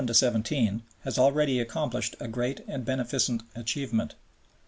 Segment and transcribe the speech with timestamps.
[1.03, 4.15] has already accomplished a great and beneficent achievement.